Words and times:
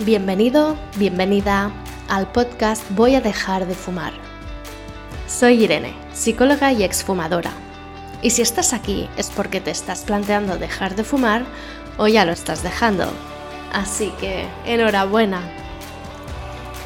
Bienvenido, 0.00 0.76
bienvenida 0.96 1.70
al 2.08 2.26
podcast 2.32 2.82
Voy 2.90 3.14
a 3.14 3.20
dejar 3.20 3.68
de 3.68 3.76
fumar. 3.76 4.12
Soy 5.28 5.62
Irene, 5.62 5.94
psicóloga 6.12 6.72
y 6.72 6.82
exfumadora. 6.82 7.52
Y 8.20 8.30
si 8.30 8.42
estás 8.42 8.72
aquí 8.72 9.08
es 9.16 9.30
porque 9.30 9.60
te 9.60 9.70
estás 9.70 10.02
planteando 10.02 10.58
dejar 10.58 10.96
de 10.96 11.04
fumar 11.04 11.44
o 11.96 12.08
ya 12.08 12.24
lo 12.24 12.32
estás 12.32 12.64
dejando. 12.64 13.06
Así 13.72 14.12
que, 14.18 14.46
enhorabuena. 14.66 15.40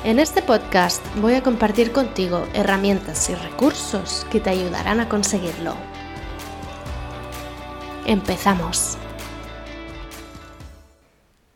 En 0.04 0.18
este 0.18 0.42
podcast 0.42 1.02
voy 1.16 1.32
a 1.32 1.42
compartir 1.42 1.92
contigo 1.92 2.46
herramientas 2.52 3.30
y 3.30 3.34
recursos 3.34 4.26
que 4.30 4.38
te 4.38 4.50
ayudarán 4.50 5.00
a 5.00 5.08
conseguirlo. 5.08 5.74
Empezamos. 8.04 8.98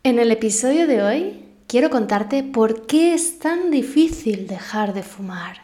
En 0.03 0.19
el 0.19 0.32
episodio 0.32 0.86
de 0.86 1.03
hoy 1.03 1.42
quiero 1.72 1.89
contarte 1.89 2.43
por 2.43 2.85
qué 2.86 3.14
es 3.14 3.39
tan 3.39 3.71
difícil 3.71 4.46
dejar 4.46 4.93
de 4.93 5.03
fumar. 5.03 5.62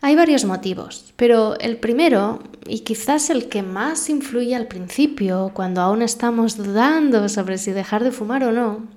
Hay 0.00 0.16
varios 0.16 0.44
motivos, 0.44 1.14
pero 1.14 1.56
el 1.60 1.76
primero, 1.76 2.42
y 2.66 2.80
quizás 2.80 3.30
el 3.30 3.48
que 3.48 3.62
más 3.62 4.10
influye 4.10 4.56
al 4.56 4.66
principio, 4.66 5.52
cuando 5.54 5.80
aún 5.80 6.02
estamos 6.02 6.56
dudando 6.56 7.28
sobre 7.28 7.56
si 7.56 7.70
dejar 7.70 8.02
de 8.02 8.10
fumar 8.10 8.42
o 8.42 8.50
no, 8.50 8.88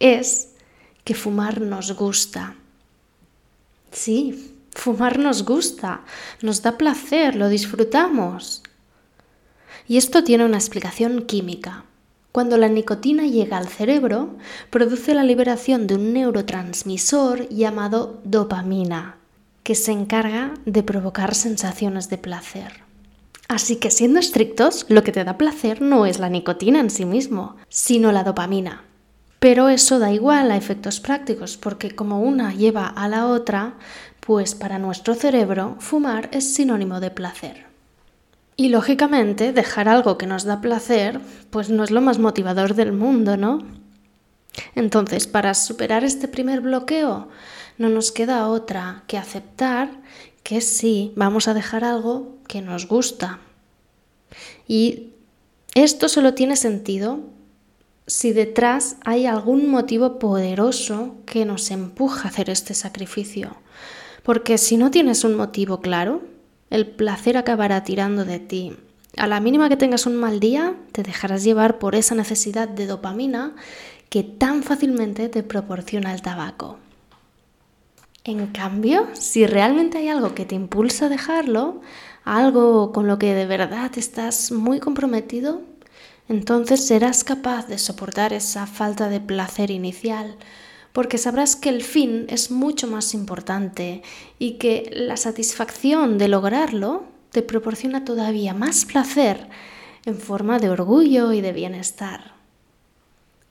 es 0.00 0.48
que 1.04 1.14
fumar 1.14 1.60
nos 1.60 1.92
gusta. 1.92 2.56
Sí, 3.92 4.56
fumar 4.72 5.20
nos 5.20 5.44
gusta, 5.44 6.00
nos 6.40 6.60
da 6.60 6.76
placer, 6.76 7.36
lo 7.36 7.48
disfrutamos. 7.48 8.64
Y 9.86 9.96
esto 9.96 10.24
tiene 10.24 10.44
una 10.44 10.56
explicación 10.58 11.22
química. 11.22 11.84
Cuando 12.32 12.56
la 12.56 12.68
nicotina 12.68 13.26
llega 13.26 13.58
al 13.58 13.68
cerebro, 13.68 14.30
produce 14.70 15.14
la 15.14 15.22
liberación 15.22 15.86
de 15.86 15.96
un 15.96 16.14
neurotransmisor 16.14 17.46
llamado 17.50 18.20
dopamina, 18.24 19.18
que 19.62 19.74
se 19.74 19.92
encarga 19.92 20.54
de 20.64 20.82
provocar 20.82 21.34
sensaciones 21.34 22.08
de 22.08 22.16
placer. 22.16 22.84
Así 23.48 23.76
que 23.76 23.90
siendo 23.90 24.18
estrictos, 24.18 24.86
lo 24.88 25.04
que 25.04 25.12
te 25.12 25.24
da 25.24 25.36
placer 25.36 25.82
no 25.82 26.06
es 26.06 26.18
la 26.18 26.30
nicotina 26.30 26.80
en 26.80 26.88
sí 26.88 27.04
mismo, 27.04 27.56
sino 27.68 28.10
la 28.12 28.24
dopamina. 28.24 28.82
Pero 29.38 29.68
eso 29.68 29.98
da 29.98 30.10
igual 30.10 30.50
a 30.50 30.56
efectos 30.56 31.00
prácticos, 31.00 31.58
porque 31.58 31.94
como 31.94 32.22
una 32.22 32.54
lleva 32.54 32.86
a 32.86 33.08
la 33.08 33.26
otra, 33.26 33.74
pues 34.20 34.54
para 34.54 34.78
nuestro 34.78 35.14
cerebro 35.14 35.76
fumar 35.80 36.30
es 36.32 36.54
sinónimo 36.54 36.98
de 36.98 37.10
placer. 37.10 37.71
Y 38.56 38.68
lógicamente, 38.68 39.52
dejar 39.52 39.88
algo 39.88 40.18
que 40.18 40.26
nos 40.26 40.44
da 40.44 40.60
placer, 40.60 41.20
pues 41.50 41.70
no 41.70 41.84
es 41.84 41.90
lo 41.90 42.00
más 42.00 42.18
motivador 42.18 42.74
del 42.74 42.92
mundo, 42.92 43.36
¿no? 43.36 43.58
Entonces, 44.74 45.26
para 45.26 45.54
superar 45.54 46.04
este 46.04 46.28
primer 46.28 46.60
bloqueo, 46.60 47.28
no 47.78 47.88
nos 47.88 48.12
queda 48.12 48.48
otra 48.48 49.04
que 49.06 49.16
aceptar 49.16 49.90
que 50.42 50.60
sí, 50.60 51.12
vamos 51.16 51.48
a 51.48 51.54
dejar 51.54 51.84
algo 51.84 52.36
que 52.46 52.60
nos 52.60 52.86
gusta. 52.86 53.40
Y 54.68 55.12
esto 55.74 56.08
solo 56.08 56.34
tiene 56.34 56.56
sentido 56.56 57.20
si 58.06 58.32
detrás 58.32 58.96
hay 59.04 59.26
algún 59.26 59.70
motivo 59.70 60.18
poderoso 60.18 61.16
que 61.24 61.44
nos 61.44 61.70
empuja 61.70 62.24
a 62.24 62.30
hacer 62.30 62.50
este 62.50 62.74
sacrificio. 62.74 63.56
Porque 64.22 64.58
si 64.58 64.76
no 64.76 64.90
tienes 64.90 65.24
un 65.24 65.34
motivo 65.34 65.80
claro, 65.80 66.22
el 66.72 66.86
placer 66.86 67.36
acabará 67.36 67.84
tirando 67.84 68.24
de 68.24 68.38
ti. 68.38 68.72
A 69.18 69.26
la 69.26 69.40
mínima 69.40 69.68
que 69.68 69.76
tengas 69.76 70.06
un 70.06 70.16
mal 70.16 70.40
día, 70.40 70.74
te 70.92 71.02
dejarás 71.02 71.44
llevar 71.44 71.78
por 71.78 71.94
esa 71.94 72.14
necesidad 72.14 72.66
de 72.66 72.86
dopamina 72.86 73.54
que 74.08 74.22
tan 74.22 74.62
fácilmente 74.62 75.28
te 75.28 75.42
proporciona 75.42 76.14
el 76.14 76.22
tabaco. 76.22 76.78
En 78.24 78.46
cambio, 78.46 79.06
si 79.12 79.46
realmente 79.46 79.98
hay 79.98 80.08
algo 80.08 80.34
que 80.34 80.46
te 80.46 80.54
impulsa 80.54 81.06
a 81.06 81.08
dejarlo, 81.10 81.82
algo 82.24 82.90
con 82.92 83.06
lo 83.06 83.18
que 83.18 83.34
de 83.34 83.44
verdad 83.44 83.90
estás 83.96 84.50
muy 84.50 84.80
comprometido, 84.80 85.60
entonces 86.30 86.86
serás 86.86 87.22
capaz 87.22 87.66
de 87.66 87.76
soportar 87.76 88.32
esa 88.32 88.66
falta 88.66 89.10
de 89.10 89.20
placer 89.20 89.70
inicial, 89.70 90.36
porque 90.92 91.18
sabrás 91.18 91.56
que 91.56 91.68
el 91.68 91.82
fin 91.82 92.26
es 92.28 92.50
mucho 92.50 92.86
más 92.86 93.14
importante 93.14 94.02
y 94.38 94.52
que 94.52 94.90
la 94.92 95.16
satisfacción 95.16 96.18
de 96.18 96.28
lograrlo 96.28 97.04
te 97.30 97.42
proporciona 97.42 98.04
todavía 98.04 98.54
más 98.54 98.84
placer 98.84 99.48
en 100.04 100.16
forma 100.18 100.58
de 100.58 100.70
orgullo 100.70 101.32
y 101.32 101.40
de 101.40 101.52
bienestar. 101.52 102.34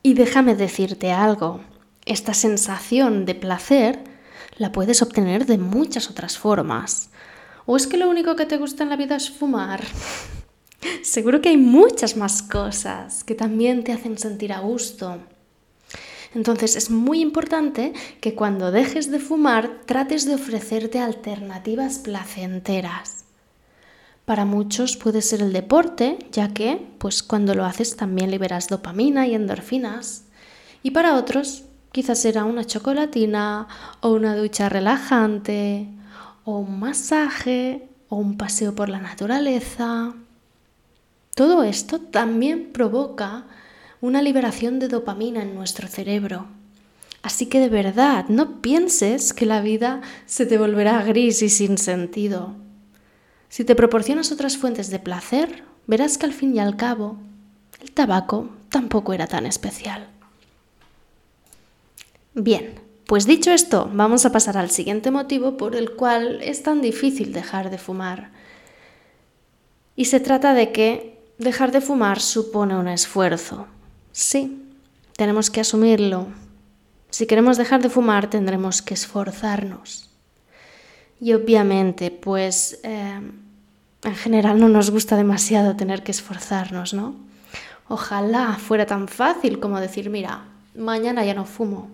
Y 0.03 0.13
déjame 0.13 0.55
decirte 0.55 1.11
algo, 1.11 1.61
esta 2.05 2.33
sensación 2.33 3.25
de 3.25 3.35
placer 3.35 3.99
la 4.57 4.71
puedes 4.71 5.01
obtener 5.01 5.45
de 5.45 5.57
muchas 5.57 6.09
otras 6.09 6.37
formas. 6.37 7.09
¿O 7.65 7.77
es 7.77 7.87
que 7.87 7.97
lo 7.97 8.09
único 8.09 8.35
que 8.35 8.45
te 8.45 8.57
gusta 8.57 8.83
en 8.83 8.89
la 8.89 8.95
vida 8.95 9.15
es 9.15 9.29
fumar? 9.29 9.83
Seguro 11.03 11.41
que 11.41 11.49
hay 11.49 11.57
muchas 11.57 12.17
más 12.17 12.41
cosas 12.41 13.23
que 13.23 13.35
también 13.35 13.83
te 13.83 13.91
hacen 13.91 14.17
sentir 14.17 14.53
a 14.53 14.59
gusto. 14.59 15.19
Entonces 16.33 16.75
es 16.75 16.89
muy 16.89 17.21
importante 17.21 17.93
que 18.21 18.35
cuando 18.35 18.71
dejes 18.71 19.11
de 19.11 19.19
fumar 19.19 19.81
trates 19.85 20.25
de 20.25 20.35
ofrecerte 20.35 20.99
alternativas 20.99 21.99
placenteras. 21.99 23.25
Para 24.25 24.45
muchos 24.45 24.95
puede 24.95 25.21
ser 25.21 25.41
el 25.41 25.51
deporte, 25.51 26.17
ya 26.31 26.53
que 26.53 26.87
pues 26.99 27.21
cuando 27.21 27.53
lo 27.53 27.65
haces 27.65 27.97
también 27.97 28.31
liberas 28.31 28.69
dopamina 28.69 29.27
y 29.27 29.35
endorfinas. 29.35 30.23
Y 30.83 30.91
para 30.91 31.15
otros 31.15 31.65
quizás 31.91 32.19
será 32.19 32.45
una 32.45 32.63
chocolatina 32.63 33.67
o 33.99 34.11
una 34.11 34.35
ducha 34.35 34.69
relajante 34.69 35.87
o 36.45 36.59
un 36.59 36.79
masaje 36.79 37.89
o 38.07 38.15
un 38.15 38.37
paseo 38.37 38.73
por 38.73 38.87
la 38.87 38.99
naturaleza. 38.99 40.13
Todo 41.35 41.63
esto 41.63 41.99
también 41.99 42.71
provoca 42.71 43.45
una 44.01 44.23
liberación 44.23 44.79
de 44.79 44.87
dopamina 44.87 45.43
en 45.43 45.55
nuestro 45.55 45.87
cerebro. 45.87 46.47
Así 47.21 47.45
que 47.45 47.59
de 47.59 47.69
verdad, 47.69 48.25
no 48.29 48.61
pienses 48.61 49.31
que 49.31 49.45
la 49.45 49.61
vida 49.61 50.01
se 50.25 50.47
te 50.47 50.57
volverá 50.57 51.03
gris 51.03 51.43
y 51.43 51.49
sin 51.49 51.77
sentido. 51.77 52.55
Si 53.47 53.63
te 53.63 53.75
proporcionas 53.75 54.31
otras 54.31 54.57
fuentes 54.57 54.89
de 54.89 54.97
placer, 54.97 55.63
verás 55.85 56.17
que 56.17 56.25
al 56.25 56.33
fin 56.33 56.55
y 56.55 56.59
al 56.59 56.77
cabo 56.77 57.17
el 57.79 57.91
tabaco 57.91 58.49
tampoco 58.69 59.13
era 59.13 59.27
tan 59.27 59.45
especial. 59.45 60.07
Bien, 62.33 62.79
pues 63.05 63.27
dicho 63.27 63.51
esto, 63.51 63.91
vamos 63.93 64.25
a 64.25 64.31
pasar 64.31 64.57
al 64.57 64.71
siguiente 64.71 65.11
motivo 65.11 65.57
por 65.57 65.75
el 65.75 65.91
cual 65.91 66.41
es 66.41 66.63
tan 66.63 66.81
difícil 66.81 67.33
dejar 67.33 67.69
de 67.69 67.77
fumar. 67.77 68.31
Y 69.95 70.05
se 70.05 70.19
trata 70.19 70.53
de 70.53 70.71
que 70.71 71.19
dejar 71.37 71.71
de 71.71 71.81
fumar 71.81 72.19
supone 72.19 72.77
un 72.77 72.87
esfuerzo. 72.87 73.67
Sí, 74.11 74.61
tenemos 75.15 75.49
que 75.49 75.61
asumirlo. 75.61 76.27
Si 77.09 77.25
queremos 77.27 77.57
dejar 77.57 77.81
de 77.81 77.89
fumar 77.89 78.29
tendremos 78.29 78.81
que 78.81 78.93
esforzarnos. 78.93 80.09
Y 81.19 81.33
obviamente, 81.33 82.09
pues 82.09 82.79
eh, 82.83 83.21
en 84.03 84.15
general 84.15 84.59
no 84.59 84.69
nos 84.69 84.89
gusta 84.89 85.15
demasiado 85.15 85.75
tener 85.75 86.03
que 86.03 86.11
esforzarnos, 86.11 86.93
¿no? 86.93 87.15
Ojalá 87.87 88.57
fuera 88.57 88.85
tan 88.85 89.07
fácil 89.07 89.59
como 89.59 89.79
decir, 89.79 90.09
mira, 90.09 90.45
mañana 90.75 91.25
ya 91.25 91.33
no 91.33 91.45
fumo. 91.45 91.89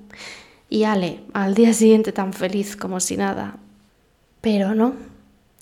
Y 0.69 0.83
ale, 0.83 1.21
al 1.33 1.55
día 1.55 1.73
siguiente 1.73 2.11
tan 2.11 2.33
feliz 2.33 2.75
como 2.75 2.99
si 2.99 3.17
nada. 3.17 3.57
Pero 4.41 4.75
no, 4.75 4.93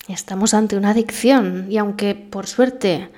estamos 0.08 0.54
ante 0.54 0.76
una 0.76 0.90
adicción 0.90 1.66
y 1.70 1.78
aunque 1.78 2.14
por 2.14 2.46
suerte 2.46 3.10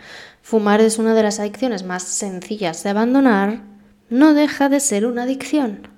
Fumar 0.49 0.81
es 0.81 0.99
una 0.99 1.13
de 1.13 1.23
las 1.23 1.41
adicciones 1.41 1.83
más 1.83 2.03
sencillas 2.05 2.83
de 2.83 2.89
abandonar, 2.89 3.61
no 4.09 4.33
deja 4.33 4.71
de 4.71 4.81
ser 4.81 5.05
una 5.05 5.25
adicción. 5.25 5.89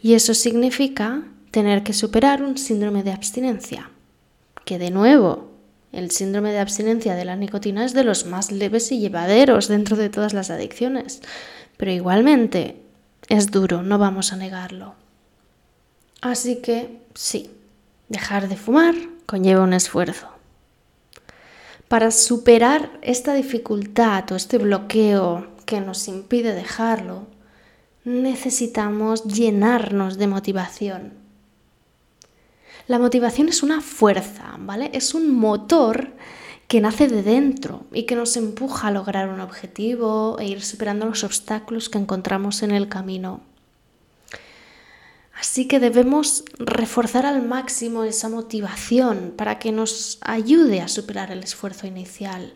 Y 0.00 0.14
eso 0.14 0.32
significa 0.32 1.24
tener 1.50 1.82
que 1.82 1.92
superar 1.92 2.42
un 2.42 2.56
síndrome 2.56 3.02
de 3.02 3.12
abstinencia. 3.12 3.90
Que 4.64 4.78
de 4.78 4.90
nuevo, 4.90 5.50
el 5.92 6.10
síndrome 6.10 6.52
de 6.52 6.58
abstinencia 6.58 7.14
de 7.14 7.26
la 7.26 7.36
nicotina 7.36 7.84
es 7.84 7.92
de 7.92 8.02
los 8.02 8.24
más 8.24 8.50
leves 8.50 8.92
y 8.92 8.98
llevaderos 8.98 9.68
dentro 9.68 9.98
de 9.98 10.08
todas 10.08 10.32
las 10.32 10.48
adicciones. 10.48 11.20
Pero 11.76 11.90
igualmente 11.90 12.80
es 13.28 13.50
duro, 13.50 13.82
no 13.82 13.98
vamos 13.98 14.32
a 14.32 14.36
negarlo. 14.36 14.94
Así 16.22 16.62
que 16.62 17.02
sí, 17.12 17.50
dejar 18.08 18.48
de 18.48 18.56
fumar 18.56 18.94
conlleva 19.26 19.64
un 19.64 19.74
esfuerzo. 19.74 20.39
Para 21.90 22.12
superar 22.12 23.00
esta 23.02 23.34
dificultad 23.34 24.30
o 24.30 24.36
este 24.36 24.58
bloqueo 24.58 25.48
que 25.66 25.80
nos 25.80 26.06
impide 26.06 26.54
dejarlo, 26.54 27.26
necesitamos 28.04 29.24
llenarnos 29.24 30.16
de 30.16 30.28
motivación. 30.28 31.14
La 32.86 33.00
motivación 33.00 33.48
es 33.48 33.64
una 33.64 33.80
fuerza, 33.80 34.54
¿vale? 34.60 34.92
Es 34.94 35.14
un 35.14 35.34
motor 35.34 36.14
que 36.68 36.80
nace 36.80 37.08
de 37.08 37.24
dentro 37.24 37.86
y 37.92 38.04
que 38.04 38.14
nos 38.14 38.36
empuja 38.36 38.86
a 38.86 38.92
lograr 38.92 39.28
un 39.28 39.40
objetivo 39.40 40.36
e 40.38 40.46
ir 40.46 40.62
superando 40.62 41.06
los 41.06 41.24
obstáculos 41.24 41.88
que 41.88 41.98
encontramos 41.98 42.62
en 42.62 42.70
el 42.70 42.88
camino. 42.88 43.40
Así 45.40 45.64
que 45.66 45.80
debemos 45.80 46.44
reforzar 46.58 47.24
al 47.24 47.40
máximo 47.40 48.04
esa 48.04 48.28
motivación 48.28 49.32
para 49.34 49.58
que 49.58 49.72
nos 49.72 50.18
ayude 50.20 50.82
a 50.82 50.88
superar 50.88 51.30
el 51.30 51.42
esfuerzo 51.42 51.86
inicial. 51.86 52.52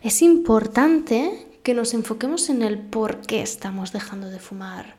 Es 0.00 0.22
importante 0.22 1.48
que 1.64 1.74
nos 1.74 1.92
enfoquemos 1.92 2.50
en 2.50 2.62
el 2.62 2.78
por 2.78 3.22
qué 3.22 3.42
estamos 3.42 3.90
dejando 3.90 4.30
de 4.30 4.38
fumar. 4.38 4.94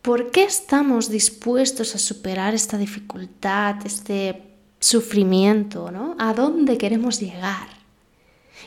¿Por 0.00 0.30
qué 0.30 0.44
estamos 0.44 1.10
dispuestos 1.10 1.94
a 1.94 1.98
superar 1.98 2.54
esta 2.54 2.78
dificultad, 2.78 3.84
este 3.84 4.54
sufrimiento, 4.78 5.90
¿no? 5.90 6.16
¿A 6.18 6.32
dónde 6.32 6.78
queremos 6.78 7.20
llegar? 7.20 7.68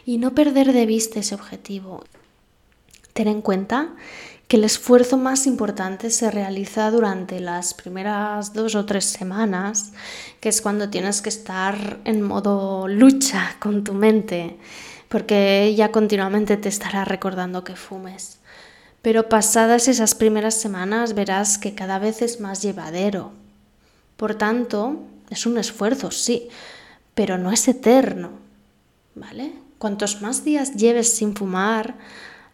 Y 0.05 0.19
no 0.19 0.35
perder 0.35 0.71
de 0.71 0.85
vista 0.85 1.21
ese 1.21 1.33
objetivo. 1.33 2.03
Ten 3.13 3.27
en 3.27 3.41
cuenta 3.41 3.95
que 4.47 4.57
el 4.57 4.63
esfuerzo 4.63 5.17
más 5.17 5.47
importante 5.47 6.09
se 6.09 6.29
realiza 6.29 6.91
durante 6.91 7.39
las 7.39 7.73
primeras 7.73 8.53
dos 8.53 8.75
o 8.75 8.85
tres 8.85 9.05
semanas, 9.05 9.93
que 10.39 10.49
es 10.49 10.61
cuando 10.61 10.89
tienes 10.89 11.21
que 11.21 11.29
estar 11.29 11.99
en 12.05 12.21
modo 12.21 12.87
lucha 12.87 13.55
con 13.59 13.83
tu 13.83 13.93
mente, 13.93 14.57
porque 15.09 15.63
ella 15.63 15.91
continuamente 15.91 16.57
te 16.57 16.69
estará 16.69 17.05
recordando 17.05 17.63
que 17.63 17.75
fumes. 17.75 18.39
Pero 19.01 19.27
pasadas 19.27 19.87
esas 19.87 20.15
primeras 20.15 20.55
semanas 20.55 21.13
verás 21.13 21.57
que 21.57 21.75
cada 21.75 21.99
vez 21.99 22.21
es 22.21 22.39
más 22.39 22.61
llevadero. 22.61 23.31
Por 24.17 24.35
tanto, 24.35 24.99
es 25.29 25.45
un 25.45 25.57
esfuerzo, 25.57 26.11
sí, 26.11 26.47
pero 27.15 27.37
no 27.37 27.51
es 27.51 27.67
eterno, 27.67 28.31
¿vale? 29.15 29.53
Cuantos 29.77 30.21
más 30.21 30.45
días 30.45 30.75
lleves 30.75 31.13
sin 31.13 31.35
fumar, 31.35 31.95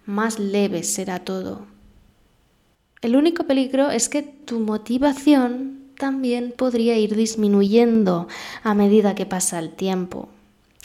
más 0.06 0.40
leve 0.40 0.84
será 0.84 1.20
todo. 1.20 1.68
El 3.02 3.16
único 3.16 3.46
peligro 3.46 3.92
es 3.92 4.10
que 4.10 4.24
tu 4.24 4.60
motivación 4.60 5.86
también 5.98 6.54
podría 6.56 6.98
ir 6.98 7.16
disminuyendo 7.16 8.28
a 8.62 8.74
medida 8.74 9.16
que 9.16 9.26
pasa 9.26 9.60
el 9.60 9.70
tiempo. 9.70 10.28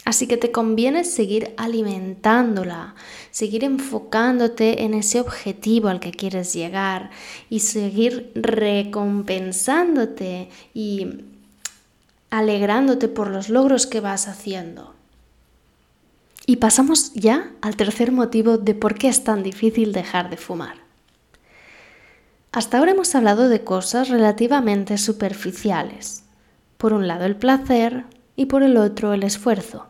Así 0.05 0.27
que 0.27 0.37
te 0.37 0.53
conviene 0.53 1.05
seguir 1.05 1.55
alimentándola, 1.57 2.95
seguir 3.31 3.65
enfocándote 3.65 4.85
en 4.85 4.93
ese 4.93 5.19
objetivo 5.19 5.89
al 5.89 5.99
que 5.99 6.13
quieres 6.13 6.53
llegar 6.53 7.09
y 7.49 7.61
seguir 7.61 8.31
recompensándote 8.35 10.51
y 10.75 11.25
alegrándote 12.29 13.09
por 13.09 13.31
los 13.31 13.49
logros 13.49 13.87
que 13.87 14.01
vas 14.01 14.29
haciendo. 14.29 14.93
Y 16.47 16.57
pasamos 16.57 17.15
ya 17.15 17.53
al 17.63 17.77
tercer 17.77 18.13
motivo 18.13 18.59
de 18.59 18.75
por 18.75 18.97
qué 18.97 19.09
es 19.09 19.25
tan 19.25 19.43
difícil 19.43 19.93
dejar 19.93 20.29
de 20.29 20.37
fumar. 20.37 20.84
Hasta 22.55 22.79
ahora 22.79 22.93
hemos 22.93 23.17
hablado 23.17 23.49
de 23.49 23.65
cosas 23.65 24.11
relativamente 24.11 24.97
superficiales. 24.97 26.23
Por 26.79 26.93
un 26.93 27.09
lado 27.09 27.25
el 27.25 27.35
placer 27.35 28.05
y 28.37 28.47
por 28.47 28.63
el 28.63 28.77
otro 28.77 29.13
el 29.13 29.25
esfuerzo. 29.25 29.89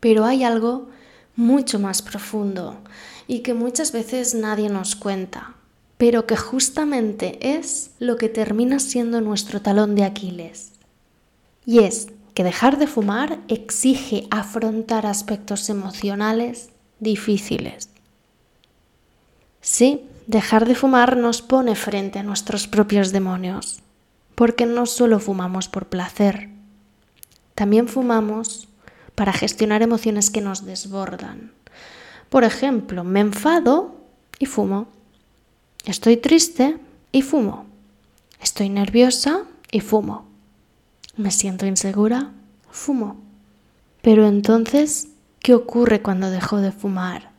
Pero 0.00 0.24
hay 0.24 0.42
algo 0.42 0.88
mucho 1.36 1.78
más 1.78 2.02
profundo 2.02 2.78
y 3.28 3.40
que 3.40 3.54
muchas 3.54 3.92
veces 3.92 4.34
nadie 4.34 4.68
nos 4.70 4.96
cuenta, 4.96 5.54
pero 5.98 6.26
que 6.26 6.36
justamente 6.36 7.38
es 7.56 7.92
lo 8.00 8.16
que 8.16 8.28
termina 8.28 8.80
siendo 8.80 9.20
nuestro 9.20 9.62
talón 9.62 9.94
de 9.94 10.02
Aquiles. 10.02 10.72
Y 11.64 11.78
es 11.84 12.08
que 12.34 12.42
dejar 12.42 12.76
de 12.76 12.88
fumar 12.88 13.38
exige 13.46 14.26
afrontar 14.32 15.06
aspectos 15.06 15.70
emocionales 15.70 16.70
difíciles. 16.98 17.88
Sí, 19.60 20.08
Dejar 20.26 20.66
de 20.66 20.74
fumar 20.74 21.16
nos 21.16 21.40
pone 21.40 21.76
frente 21.76 22.18
a 22.18 22.24
nuestros 22.24 22.66
propios 22.66 23.12
demonios, 23.12 23.78
porque 24.34 24.66
no 24.66 24.86
solo 24.86 25.20
fumamos 25.20 25.68
por 25.68 25.86
placer, 25.86 26.50
también 27.54 27.86
fumamos 27.86 28.68
para 29.14 29.32
gestionar 29.32 29.82
emociones 29.82 30.30
que 30.30 30.40
nos 30.40 30.64
desbordan. 30.64 31.52
Por 32.28 32.42
ejemplo, 32.42 33.04
me 33.04 33.20
enfado 33.20 33.94
y 34.40 34.46
fumo. 34.46 34.88
Estoy 35.84 36.16
triste 36.16 36.76
y 37.12 37.22
fumo. 37.22 37.66
Estoy 38.42 38.68
nerviosa 38.68 39.44
y 39.70 39.80
fumo. 39.80 40.26
Me 41.16 41.30
siento 41.30 41.66
insegura, 41.66 42.32
fumo. 42.68 43.16
Pero 44.02 44.26
entonces, 44.26 45.08
¿qué 45.38 45.54
ocurre 45.54 46.02
cuando 46.02 46.30
dejo 46.30 46.58
de 46.58 46.72
fumar? 46.72 47.35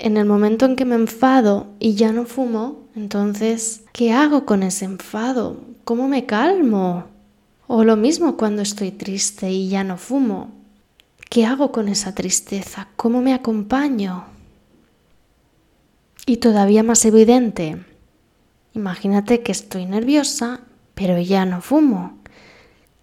En 0.00 0.16
el 0.16 0.24
momento 0.24 0.64
en 0.64 0.76
que 0.76 0.84
me 0.84 0.94
enfado 0.94 1.66
y 1.78 1.94
ya 1.94 2.12
no 2.12 2.24
fumo, 2.24 2.88
entonces, 2.96 3.82
¿qué 3.92 4.12
hago 4.12 4.46
con 4.46 4.62
ese 4.62 4.86
enfado? 4.86 5.60
¿Cómo 5.84 6.08
me 6.08 6.26
calmo? 6.26 7.04
O 7.66 7.84
lo 7.84 7.96
mismo 7.96 8.36
cuando 8.36 8.62
estoy 8.62 8.90
triste 8.90 9.50
y 9.50 9.68
ya 9.68 9.84
no 9.84 9.98
fumo. 9.98 10.50
¿Qué 11.28 11.44
hago 11.44 11.70
con 11.70 11.88
esa 11.88 12.14
tristeza? 12.14 12.88
¿Cómo 12.96 13.20
me 13.20 13.34
acompaño? 13.34 14.24
Y 16.26 16.38
todavía 16.38 16.82
más 16.82 17.04
evidente, 17.04 17.84
imagínate 18.72 19.42
que 19.42 19.52
estoy 19.52 19.84
nerviosa, 19.84 20.60
pero 20.94 21.18
ya 21.20 21.44
no 21.44 21.60
fumo. 21.60 22.18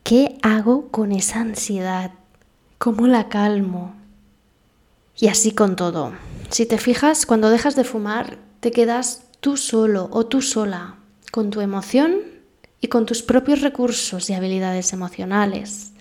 ¿Qué 0.04 0.38
hago 0.42 0.90
con 0.90 1.12
esa 1.12 1.42
ansiedad? 1.42 2.12
¿Cómo 2.78 3.08
la 3.08 3.30
calmo? 3.30 3.94
Y 5.16 5.28
así 5.28 5.52
con 5.52 5.76
todo. 5.76 6.14
Si 6.50 6.66
te 6.66 6.78
fijas, 6.78 7.26
cuando 7.26 7.50
dejas 7.50 7.76
de 7.76 7.84
fumar, 7.84 8.38
te 8.62 8.72
quedas 8.72 9.24
tú 9.42 9.58
solo 9.58 10.10
o 10.12 10.26
tú 10.26 10.42
sola 10.42 10.96
con 11.32 11.50
tu 11.50 11.62
emoción 11.62 12.22
y 12.80 12.88
con 12.88 13.06
tus 13.06 13.22
propios 13.22 13.62
recursos 13.62 14.30
y 14.30 14.34
habilidades 14.34 14.94
emocionales. 14.94 15.92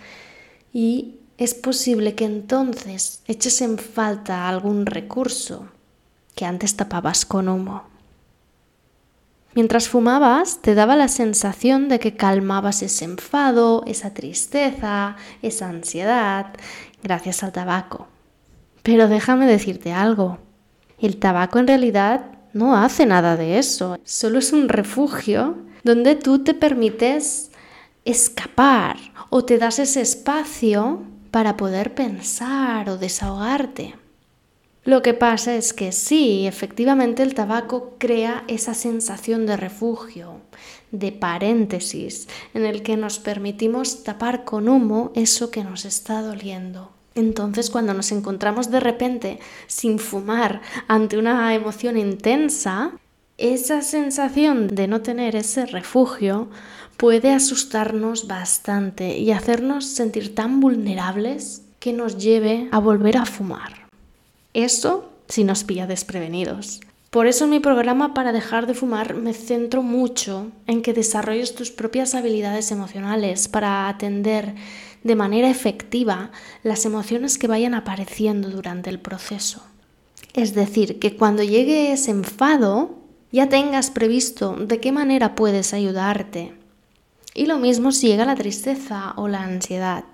Y 0.72 1.16
es 1.38 1.54
posible 1.54 2.14
que 2.14 2.25
entonces 2.25 3.22
eches 3.26 3.60
en 3.60 3.78
falta 3.78 4.48
algún 4.48 4.87
recurso 4.87 5.69
que 6.34 6.44
antes 6.44 6.76
tapabas 6.76 7.26
con 7.26 7.49
humo. 7.49 7.84
Mientras 9.54 9.88
fumabas, 9.88 10.60
te 10.60 10.75
daba 10.75 10.96
la 10.96 11.08
sensación 11.08 11.88
de 11.88 11.99
que 11.99 12.14
calmabas 12.14 12.82
ese 12.82 13.06
enfado, 13.06 13.82
esa 13.87 14.12
tristeza, 14.12 15.16
esa 15.40 15.69
ansiedad, 15.70 16.52
gracias 17.02 17.42
al 17.42 17.52
tabaco. 17.52 18.06
Pero 18.87 19.09
déjame 19.09 19.47
decirte 19.47 19.93
algo. 19.93 20.38
El 21.00 21.17
tabaco 21.17 21.59
en 21.59 21.66
realidad 21.66 22.26
no 22.52 22.76
hace 22.76 23.05
nada 23.05 23.37
de 23.37 23.59
eso. 23.59 23.99
Solo 24.05 24.38
es 24.38 24.52
un 24.52 24.69
refugio 24.69 25.57
donde 25.83 26.14
tú 26.14 26.45
te 26.45 26.55
permites 26.55 27.50
escapar 28.05 28.97
o 29.28 29.45
te 29.45 29.59
das 29.59 29.81
ese 29.81 30.02
espacio 30.02 31.02
para 31.33 31.57
poder 31.57 31.97
pensar 31.97 32.88
o 32.88 32.97
desahogarte. 32.97 33.97
Lo 34.85 35.02
que 35.02 35.14
pasa 35.14 35.57
es 35.57 35.73
que 35.73 35.90
sí, 35.90 36.47
efectivamente 36.47 37.25
el 37.25 37.35
tabaco 37.35 37.97
crea 37.99 38.45
esa 38.47 38.73
sensación 38.73 39.47
de 39.47 39.57
refugio, 39.57 40.43
de 40.93 41.11
paréntesis, 41.11 42.28
en 42.55 42.64
el 42.64 42.85
que 42.85 42.97
nos 42.97 43.19
permitimos 43.19 44.05
tapar 44.05 44.45
con 44.45 44.69
humo 44.69 45.11
eso 45.16 45.50
que 45.50 45.64
nos 45.64 45.85
está 45.85 46.23
doliendo. 46.23 46.96
Entonces 47.16 47.70
cuando 47.70 47.94
nos 47.94 48.12
encontramos 48.12 48.70
de 48.70 48.78
repente 48.78 49.40
sin 49.66 49.99
fumar 49.99 50.61
ante 50.87 51.18
una 51.18 51.52
emoción 51.54 51.96
intensa, 51.96 52.92
esa 53.38 53.82
sensación 53.82 54.68
de 54.68 54.87
no 54.87 55.00
tener 55.00 55.35
ese 55.35 55.66
refugio 55.66 56.49
puede 56.96 57.32
asustarnos 57.32 58.28
bastante 58.28 59.18
y 59.18 59.32
hacernos 59.32 59.87
sentir 59.87 60.35
tan 60.35 60.61
vulnerables 60.61 61.62
que 61.80 61.92
nos 61.92 62.18
lleve 62.18 62.68
a 62.70 62.78
volver 62.78 63.16
a 63.16 63.26
fumar. 63.26 63.88
Eso 64.54 65.11
si 65.28 65.44
nos 65.44 65.64
pilla 65.64 65.87
desprevenidos. 65.87 66.80
Por 67.11 67.26
eso 67.26 67.44
en 67.44 67.50
mi 67.50 67.61
programa 67.61 68.12
para 68.12 68.32
dejar 68.32 68.66
de 68.66 68.75
fumar 68.75 69.14
me 69.14 69.32
centro 69.32 69.82
mucho 69.82 70.50
en 70.66 70.82
que 70.82 70.92
desarrolles 70.92 71.54
tus 71.54 71.70
propias 71.70 72.14
habilidades 72.14 72.70
emocionales 72.73 73.49
para 73.49 73.88
atender 73.88 74.54
de 75.06 75.16
manera 75.16 75.48
efectiva 75.48 76.30
las 76.62 76.84
emociones 76.84 77.38
que 77.38 77.46
vayan 77.46 77.75
apareciendo 77.75 78.50
durante 78.50 78.90
el 78.90 78.98
proceso. 78.98 79.62
Es 80.34 80.54
decir, 80.54 80.98
que 80.98 81.16
cuando 81.16 81.42
llegue 81.42 81.92
ese 81.92 82.10
enfado 82.10 82.96
ya 83.32 83.48
tengas 83.48 83.90
previsto 83.90 84.56
de 84.56 84.80
qué 84.80 84.92
manera 84.92 85.34
puedes 85.34 85.72
ayudarte. 85.72 86.54
Y 87.34 87.46
lo 87.46 87.58
mismo 87.58 87.92
si 87.92 88.08
llega 88.08 88.25
la 88.25 88.34
tristeza 88.34 89.12
o 89.16 89.28
la 89.28 89.42
ansiedad. 89.42 90.04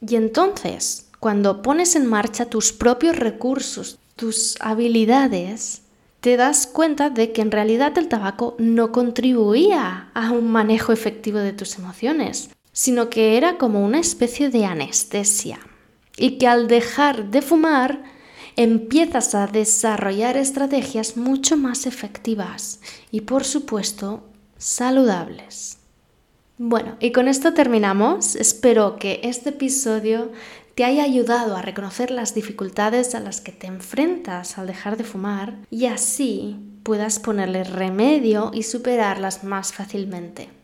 Y 0.00 0.16
entonces, 0.16 1.08
cuando 1.20 1.62
pones 1.62 1.94
en 1.94 2.06
marcha 2.06 2.46
tus 2.46 2.72
propios 2.72 3.16
recursos, 3.16 3.98
tus 4.16 4.56
habilidades, 4.60 5.82
te 6.20 6.36
das 6.36 6.66
cuenta 6.66 7.10
de 7.10 7.32
que 7.32 7.42
en 7.42 7.50
realidad 7.50 7.96
el 7.98 8.08
tabaco 8.08 8.56
no 8.58 8.92
contribuía 8.92 10.10
a 10.14 10.30
un 10.32 10.50
manejo 10.50 10.92
efectivo 10.92 11.38
de 11.38 11.52
tus 11.52 11.78
emociones, 11.78 12.50
sino 12.72 13.10
que 13.10 13.36
era 13.36 13.58
como 13.58 13.84
una 13.84 14.00
especie 14.00 14.48
de 14.48 14.64
anestesia 14.64 15.60
y 16.16 16.38
que 16.38 16.46
al 16.46 16.68
dejar 16.68 17.30
de 17.30 17.42
fumar 17.42 18.02
empiezas 18.56 19.34
a 19.34 19.46
desarrollar 19.46 20.36
estrategias 20.36 21.16
mucho 21.16 21.56
más 21.56 21.86
efectivas 21.86 22.80
y 23.10 23.22
por 23.22 23.44
supuesto 23.44 24.24
saludables. 24.58 25.78
Bueno, 26.58 26.96
y 27.00 27.12
con 27.12 27.28
esto 27.28 27.54
terminamos. 27.54 28.36
Espero 28.36 28.96
que 28.96 29.20
este 29.24 29.50
episodio 29.50 30.30
te 30.74 30.84
haya 30.84 31.02
ayudado 31.02 31.56
a 31.56 31.62
reconocer 31.62 32.10
las 32.10 32.34
dificultades 32.34 33.14
a 33.14 33.20
las 33.20 33.40
que 33.40 33.52
te 33.52 33.66
enfrentas 33.66 34.58
al 34.58 34.66
dejar 34.66 34.96
de 34.96 35.04
fumar 35.04 35.56
y 35.70 35.86
así 35.86 36.56
puedas 36.82 37.18
ponerle 37.18 37.64
remedio 37.64 38.50
y 38.54 38.62
superarlas 38.62 39.44
más 39.44 39.72
fácilmente. 39.72 40.61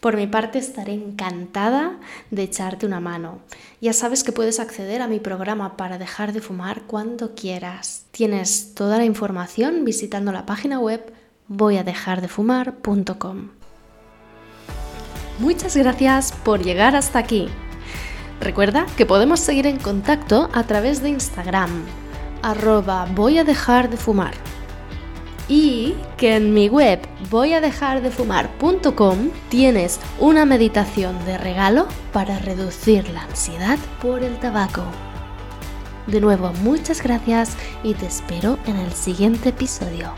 Por 0.00 0.16
mi 0.16 0.26
parte 0.26 0.58
estaré 0.58 0.94
encantada 0.94 1.98
de 2.30 2.42
echarte 2.42 2.86
una 2.86 3.00
mano. 3.00 3.40
Ya 3.82 3.92
sabes 3.92 4.24
que 4.24 4.32
puedes 4.32 4.58
acceder 4.58 5.02
a 5.02 5.08
mi 5.08 5.20
programa 5.20 5.76
para 5.76 5.98
dejar 5.98 6.32
de 6.32 6.40
fumar 6.40 6.84
cuando 6.86 7.34
quieras. 7.34 8.06
Tienes 8.10 8.74
toda 8.74 8.96
la 8.96 9.04
información 9.04 9.84
visitando 9.84 10.32
la 10.32 10.46
página 10.46 10.80
web 10.80 11.12
voyadejardefumar.com. 11.48 13.50
Muchas 15.38 15.76
gracias 15.76 16.32
por 16.32 16.62
llegar 16.62 16.96
hasta 16.96 17.18
aquí. 17.18 17.48
Recuerda 18.40 18.86
que 18.96 19.04
podemos 19.04 19.40
seguir 19.40 19.66
en 19.66 19.78
contacto 19.78 20.48
a 20.54 20.64
través 20.64 21.02
de 21.02 21.10
Instagram, 21.10 21.84
arroba 22.42 23.06
voy 23.14 23.36
a 23.36 23.44
dejar 23.44 23.90
de 23.90 23.98
fumar. 23.98 24.32
Y 25.50 25.94
que 26.16 26.36
en 26.36 26.54
mi 26.54 26.68
web 26.68 27.00
voyadejardefumar.com 27.28 29.30
tienes 29.48 29.98
una 30.20 30.46
meditación 30.46 31.24
de 31.24 31.36
regalo 31.38 31.88
para 32.12 32.38
reducir 32.38 33.10
la 33.10 33.22
ansiedad 33.22 33.76
por 34.00 34.22
el 34.22 34.38
tabaco. 34.38 34.84
De 36.06 36.20
nuevo, 36.20 36.52
muchas 36.62 37.02
gracias 37.02 37.56
y 37.82 37.94
te 37.94 38.06
espero 38.06 38.60
en 38.66 38.76
el 38.76 38.92
siguiente 38.92 39.48
episodio. 39.48 40.14